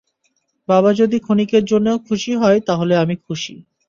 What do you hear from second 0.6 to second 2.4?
বাবা যদি ক্ষনিকের জন্যেও খুশি